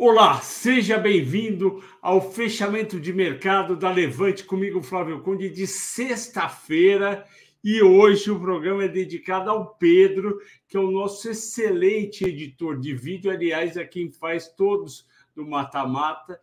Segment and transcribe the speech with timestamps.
[0.00, 7.26] Olá, seja bem-vindo ao fechamento de mercado da Levante comigo, Flávio Conde, de sexta-feira.
[7.64, 12.94] E hoje o programa é dedicado ao Pedro, que é o nosso excelente editor de
[12.94, 13.28] vídeo.
[13.28, 16.40] Aliás, é quem faz todos do Mata-Mata.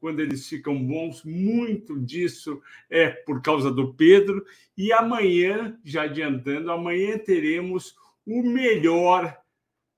[0.00, 4.42] Quando eles ficam bons, muito disso é por causa do Pedro.
[4.78, 7.94] E amanhã, já adiantando, amanhã teremos
[8.26, 9.43] o melhor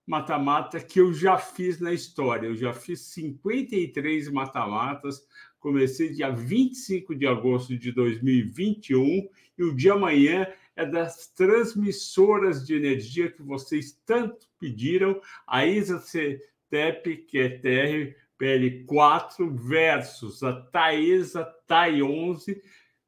[0.07, 2.47] mata-mata que eu já fiz na história.
[2.47, 5.27] Eu já fiz 53 mata-matas.
[5.59, 10.47] Comecei dia 25 de agosto de 2021 e o de amanhã
[10.77, 17.59] é das transmissoras de energia que vocês tanto pediram, a ISA CTEP, que é
[18.39, 22.63] TRPL4, versus a Taesa TAI 11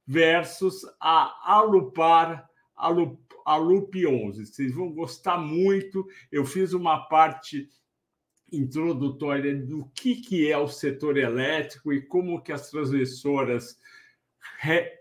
[0.09, 2.48] versus a Alupar
[2.79, 4.45] Alupar a Loop 11.
[4.45, 6.07] Vocês vão gostar muito.
[6.31, 7.67] Eu fiz uma parte
[8.53, 13.79] introdutória do que, que é o setor elétrico e como que as transmissoras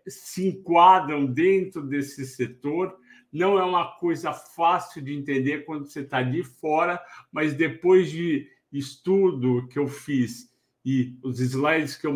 [0.08, 2.98] se enquadram dentro desse setor.
[3.34, 8.50] Não é uma coisa fácil de entender quando você está de fora, mas depois de
[8.72, 10.50] estudo que eu fiz
[10.86, 12.16] e os slides que eu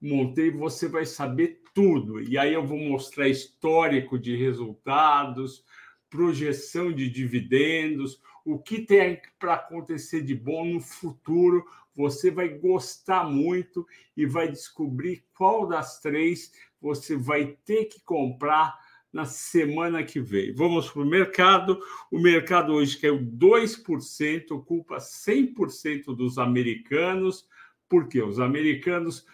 [0.00, 2.20] montei, você vai saber tudo.
[2.20, 5.64] E aí eu vou mostrar histórico de resultados,
[6.08, 11.64] projeção de dividendos, o que tem para acontecer de bom no futuro.
[11.94, 18.76] Você vai gostar muito e vai descobrir qual das três você vai ter que comprar
[19.12, 20.54] na semana que vem.
[20.54, 21.78] Vamos para o mercado.
[22.10, 27.46] O mercado hoje caiu 2%, ocupa 100% dos americanos,
[27.88, 29.26] porque os americanos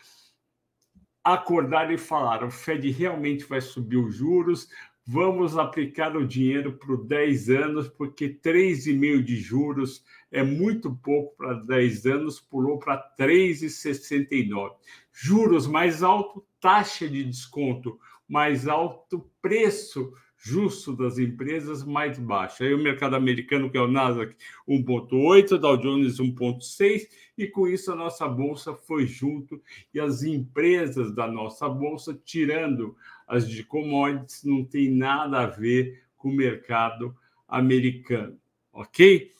[1.35, 4.69] acordaram e falaram: o Fed realmente vai subir os juros,
[5.07, 11.55] vamos aplicar o dinheiro por 10 anos, porque 3,5% de juros é muito pouco para
[11.55, 14.73] 10 anos, pulou para 3,69%.
[15.13, 17.99] Juros mais alto, taxa de desconto
[18.29, 22.63] mais alto, preço justo das empresas mais baixo.
[22.63, 24.37] Aí o mercado americano, que é o Nasdaq,
[24.69, 29.61] 1,8, Dow Jones 1,6, e com isso a nossa bolsa foi junto
[29.93, 32.97] e as empresas da nossa bolsa, tirando
[33.27, 37.15] as de commodities, não tem nada a ver com o mercado
[37.47, 38.39] americano,
[38.73, 39.33] ok?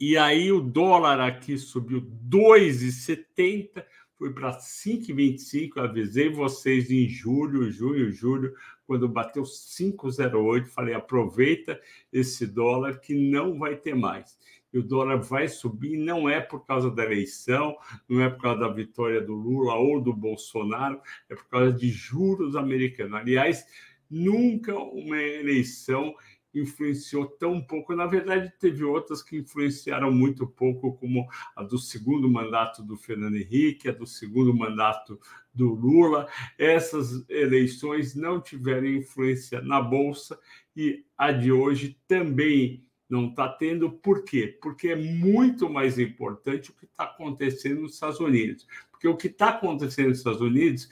[0.00, 3.84] E aí o dólar aqui subiu 2,70
[4.18, 5.78] foi para 5,25.
[5.78, 8.54] Avisei vocês em julho, junho, julho,
[8.88, 10.66] quando bateu 5,08.
[10.68, 11.78] Falei: aproveita
[12.10, 14.38] esse dólar que não vai ter mais.
[14.72, 17.76] E o dólar vai subir, não é por causa da eleição,
[18.08, 21.90] não é por causa da vitória do Lula ou do Bolsonaro, é por causa de
[21.90, 23.14] juros americanos.
[23.14, 23.66] Aliás,
[24.10, 26.14] nunca uma eleição
[26.62, 27.94] influenciou tão pouco.
[27.94, 31.26] Na verdade, teve outras que influenciaram muito pouco, como
[31.56, 35.18] a do segundo mandato do Fernando Henrique, a do segundo mandato
[35.52, 36.28] do Lula.
[36.58, 40.38] Essas eleições não tiveram influência na Bolsa
[40.76, 43.90] e a de hoje também não está tendo.
[43.90, 44.58] Por quê?
[44.60, 48.66] Porque é muito mais importante o que está acontecendo nos Estados Unidos.
[48.90, 50.88] Porque o que está acontecendo nos Estados Unidos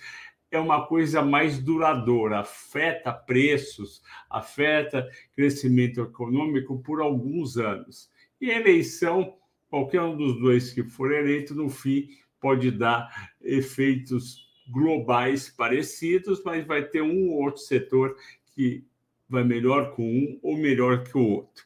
[0.57, 8.11] é uma coisa mais duradoura, afeta preços, afeta crescimento econômico por alguns anos.
[8.41, 9.35] E eleição,
[9.69, 12.09] qualquer um dos dois que for eleito, no fim,
[12.41, 18.17] pode dar efeitos globais parecidos, mas vai ter um ou outro setor
[18.55, 18.85] que
[19.29, 21.65] vai melhor com um ou melhor que o outro.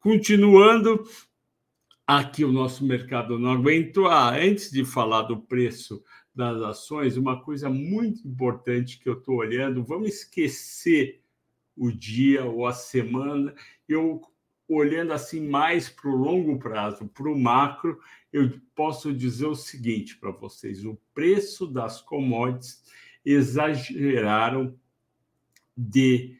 [0.00, 1.04] Continuando,
[2.06, 4.06] aqui o nosso mercado não aguentou.
[4.06, 6.02] Ah, antes de falar do preço
[6.38, 11.20] das ações, uma coisa muito importante que eu estou olhando, vamos esquecer
[11.76, 13.52] o dia ou a semana,
[13.88, 14.22] eu
[14.68, 17.98] olhando assim mais para o longo prazo, para o macro,
[18.32, 22.84] eu posso dizer o seguinte para vocês: o preço das commodities
[23.24, 24.78] exageraram
[25.76, 26.36] de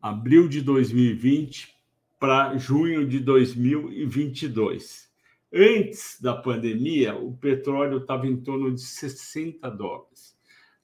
[0.00, 1.76] abril de 2020
[2.18, 5.11] para junho de 2022.
[5.54, 10.34] Antes da pandemia, o petróleo estava em torno de 60 dólares.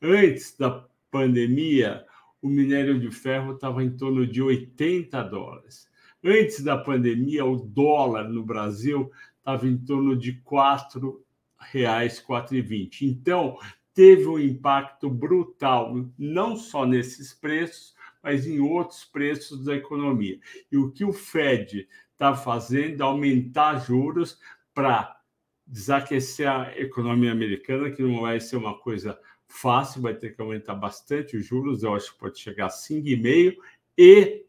[0.03, 2.05] Antes da pandemia,
[2.43, 5.89] o minério de ferro estava em torno de 80 dólares.
[6.23, 13.03] Antes da pandemia, o dólar no Brasil estava em torno de R$ 4,00, 4,20.
[13.03, 13.57] Então,
[13.95, 20.39] teve um impacto brutal, não só nesses preços, mas em outros preços da economia.
[20.71, 24.39] E o que o Fed está fazendo é aumentar juros
[24.79, 25.21] para
[25.67, 30.77] desaquecer a economia americana, que não vai ser uma coisa fácil, vai ter que aumentar
[30.77, 33.57] bastante os juros, eu acho que pode chegar a 5,5%,
[33.99, 34.47] e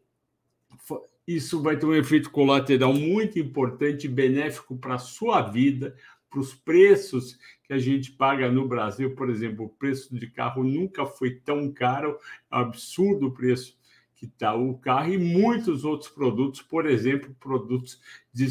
[1.25, 5.95] isso vai ter um efeito colateral muito importante, benéfico para a sua vida,
[6.29, 9.15] para os preços que a gente paga no Brasil.
[9.15, 12.19] Por exemplo, o preço de carro nunca foi tão caro,
[12.53, 13.78] é absurdo o preço
[14.19, 18.01] que está o carro e muitos outros produtos, por exemplo, produtos
[18.33, 18.49] de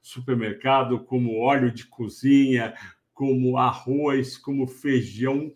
[0.00, 2.72] supermercado, como óleo de cozinha,
[3.12, 5.52] como arroz, como feijão,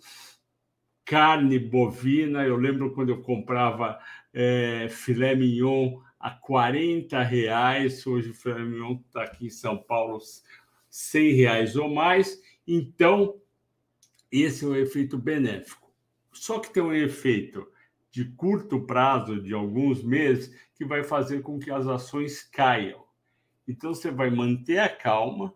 [1.03, 2.45] carne bovina.
[2.45, 3.99] Eu lembro quando eu comprava
[4.35, 10.21] é, filé mignon a 40 reais, hoje o filé mignon está aqui em São Paulo
[10.91, 12.39] 100 reais ou mais.
[12.69, 13.41] Então,
[14.31, 15.91] esse é o efeito benéfico.
[16.35, 17.67] Só que tem um efeito
[18.15, 23.03] de curto prazo, de alguns meses, que vai fazer com que as ações caiam.
[23.67, 25.53] Então, você vai manter a calma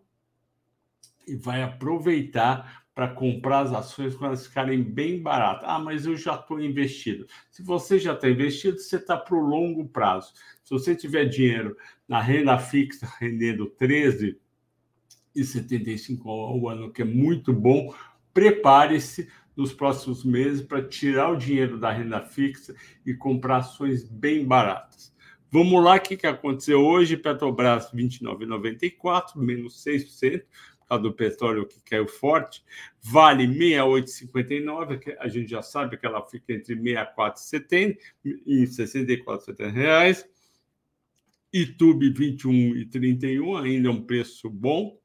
[1.24, 5.68] e vai aproveitar para comprar as ações quando elas ficarem bem baratas.
[5.68, 7.28] Ah, mas eu já estou investido.
[7.48, 10.32] Se você já está investido, você está para o longo prazo.
[10.64, 11.76] Se você tiver dinheiro
[12.08, 17.94] na renda fixa rendendo 13,75 ao ano, que é muito bom,
[18.34, 24.46] prepare-se nos próximos meses para tirar o dinheiro da renda fixa e comprar ações bem
[24.46, 25.12] baratas.
[25.50, 27.16] Vamos lá, o que, que aconteceu hoje?
[27.16, 30.42] Petrobras 29,94, menos 6%,
[30.78, 32.62] por causa do petróleo que caiu forte.
[33.02, 40.24] Vale 68,59, que a gente já sabe que ela fica entre 64,70 e 64,70 reais.
[41.52, 44.96] Itube 21,31, ainda é um preço bom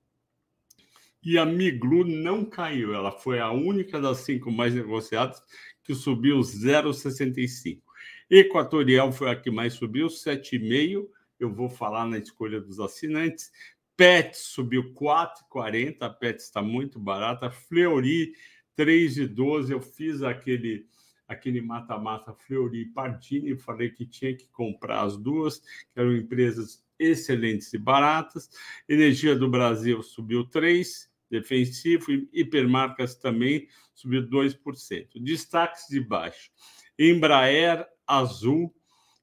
[1.23, 2.93] e a Miglu não caiu.
[2.93, 5.41] Ela foi a única das cinco mais negociadas
[5.83, 7.81] que subiu 0,65.
[8.29, 11.07] Equatorial foi a que mais subiu, 7,5.
[11.39, 13.51] Eu vou falar na escolha dos assinantes.
[13.95, 15.97] PET subiu 4,40.
[16.01, 17.49] A PET está muito barata.
[17.49, 18.33] Fleury
[18.77, 19.71] 3,12.
[19.71, 20.87] Eu fiz aquele
[21.27, 26.83] aquele mata-mata Fleury e Pardini, falei que tinha que comprar as duas, que eram empresas
[26.99, 28.49] excelentes e baratas.
[28.87, 35.07] Energia do Brasil subiu 3, defensivo e hipermarcas também subiu 2%.
[35.15, 36.51] Destaques de baixo.
[36.97, 38.73] Embraer, Azul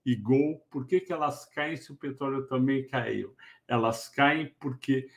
[0.05, 3.37] e Gol, por que, que elas caem se o petróleo também caiu?
[3.69, 5.09] Elas caem porque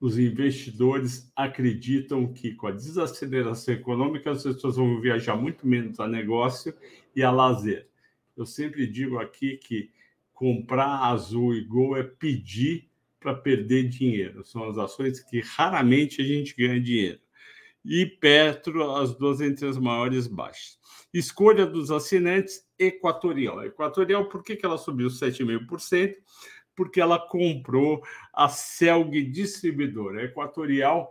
[0.00, 6.08] os investidores acreditam que com a desaceleração econômica as pessoas vão viajar muito menos a
[6.08, 6.74] negócio
[7.14, 7.86] e a lazer.
[8.34, 9.90] Eu sempre digo aqui que
[10.32, 12.89] comprar Azul e Gol é pedir
[13.20, 14.44] para perder dinheiro.
[14.44, 17.20] São as ações que raramente a gente ganha dinheiro.
[17.84, 20.78] E Petro, as duas entre as maiores baixas.
[21.12, 23.64] Escolha dos assinantes, Equatorial.
[23.64, 26.14] Equatorial, por que, que ela subiu 7,5%?
[26.74, 28.02] Porque ela comprou
[28.32, 30.20] a Celg Distribuidora.
[30.20, 31.10] A Equatorial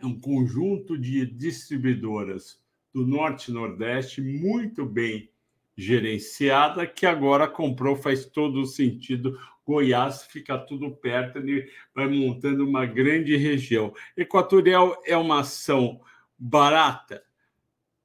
[0.00, 2.60] é um conjunto de distribuidoras
[2.92, 5.30] do Norte e Nordeste muito bem
[5.76, 9.38] gerenciada, que agora comprou, faz todo o sentido
[9.68, 13.92] Goiás fica tudo perto, ele vai montando uma grande região.
[14.16, 16.00] Equatorial é uma ação
[16.38, 17.22] barata?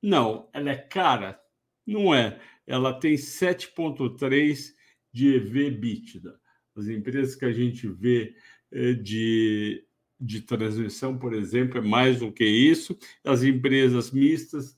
[0.01, 0.49] Não.
[0.51, 1.39] Ela é cara?
[1.87, 2.37] Não é.
[2.67, 4.73] Ela tem 7,3
[5.13, 6.37] de EV bítida.
[6.75, 8.35] As empresas que a gente vê
[8.69, 9.85] eh, de,
[10.19, 12.97] de transmissão, por exemplo, é mais do que isso.
[13.23, 14.77] As empresas mistas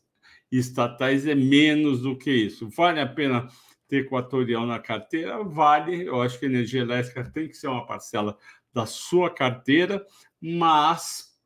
[0.51, 2.69] estatais é menos do que isso.
[2.69, 3.47] Vale a pena
[3.87, 6.07] ter equatorial na carteira, vale.
[6.07, 8.37] Eu acho que energia elétrica tem que ser uma parcela
[8.73, 10.05] da sua carteira,
[10.41, 11.37] mas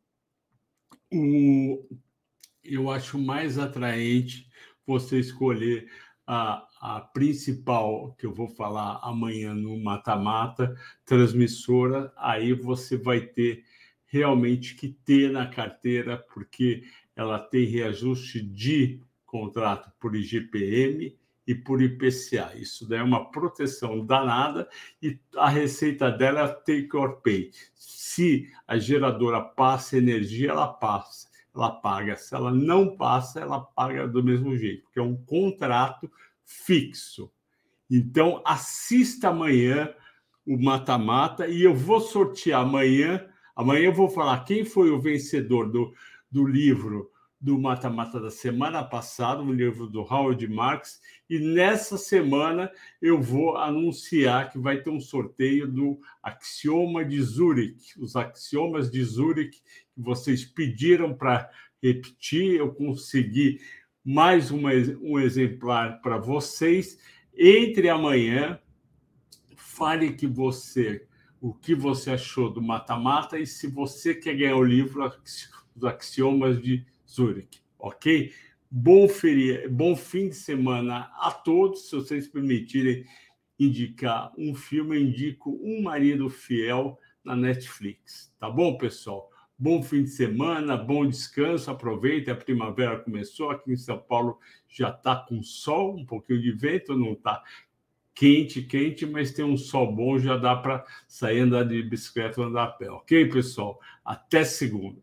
[1.12, 1.88] o,
[2.64, 4.50] eu acho mais atraente
[4.86, 5.88] você escolher
[6.26, 10.76] a, a principal, que eu vou falar amanhã no mata-mata,
[11.06, 13.64] transmissora, aí você vai ter
[14.06, 16.84] realmente que ter na carteira, porque
[17.16, 21.16] ela tem reajuste de contrato por IGPM
[21.50, 22.54] e por IPCA.
[22.56, 24.70] Isso daí é uma proteção danada
[25.02, 27.50] e a receita dela é take or pay.
[27.74, 32.16] Se a geradora passa energia, ela passa, ela paga.
[32.16, 36.08] Se ela não passa, ela paga do mesmo jeito, porque é um contrato
[36.46, 37.32] fixo.
[37.90, 39.92] Então, assista amanhã
[40.46, 43.26] o mata-mata e eu vou sortear amanhã.
[43.56, 45.92] Amanhã eu vou falar quem foi o vencedor do,
[46.32, 47.10] do livro
[47.40, 52.70] do Mata-Mata da semana passada, um livro do Howard Marks, e nessa semana
[53.02, 59.02] eu vou anunciar que vai ter um sorteio do Axioma de Zurich, os axiomas de
[59.04, 61.50] Zurich que vocês pediram para
[61.82, 63.62] repetir, eu consegui
[64.04, 66.98] mais uma, um exemplar para vocês.
[67.38, 68.60] Entre amanhã,
[69.56, 71.06] fale que você
[71.42, 75.10] o que você achou do mata-mata e se você quer ganhar o livro
[75.74, 78.32] Os Axiomas de Zurich, ok?
[78.70, 81.90] Bom, feria, bom fim de semana a todos.
[81.90, 83.04] Se vocês permitirem
[83.58, 88.34] indicar um filme, eu indico Um Marido Fiel na Netflix.
[88.40, 89.30] Tá bom, pessoal?
[89.58, 94.40] Bom fim de semana, bom descanso, aproveite, a primavera começou, aqui em São Paulo
[94.70, 97.44] já está com sol, um pouquinho de vento, não está
[98.16, 102.64] quente, quente, mas tem um sol bom, já dá para sair andar de bicicleta andar
[102.64, 102.90] a pé.
[102.90, 103.80] Ok, pessoal?
[104.06, 105.02] Até segunda.